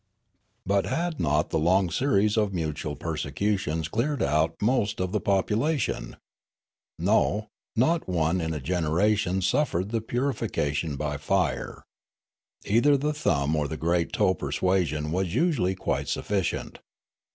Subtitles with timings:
[0.65, 6.17] "But had not the long series of mutual persecutions cleared out most of the population?
[6.97, 11.83] No; not one in a generation suffered the purification by fire.
[12.65, 16.77] Either the thumb or the great toe persuasion was usually quite suf ficient.